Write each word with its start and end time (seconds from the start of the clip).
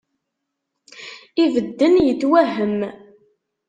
Ibedden 1.43 1.95
yetwehhem 2.05 2.77